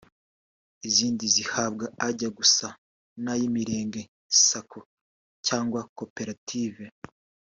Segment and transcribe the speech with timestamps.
[0.87, 2.67] izindi zihabwa ajya gusa
[3.23, 4.01] n’ay’Imirenge
[4.45, 4.79] Sacco
[5.47, 6.83] cyangwa koperative